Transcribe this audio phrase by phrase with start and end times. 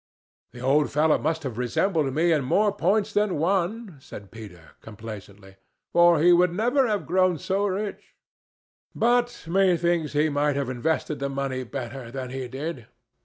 [0.53, 5.57] "The old fellow must have resembled me in more points than one," said Peter, complacently,
[5.93, 8.15] "or he never would have grown so rich.
[8.95, 12.87] But methinks he might have invested the money better than he did.